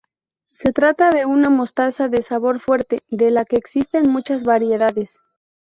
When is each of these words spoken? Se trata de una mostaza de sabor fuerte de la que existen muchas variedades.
Se 0.59 0.73
trata 0.73 1.11
de 1.11 1.27
una 1.27 1.51
mostaza 1.51 2.09
de 2.09 2.23
sabor 2.23 2.59
fuerte 2.59 3.03
de 3.09 3.29
la 3.29 3.45
que 3.45 3.57
existen 3.57 4.09
muchas 4.11 4.43
variedades. 4.43 5.19